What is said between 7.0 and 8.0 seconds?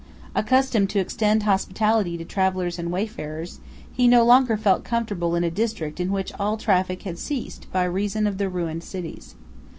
had ceased by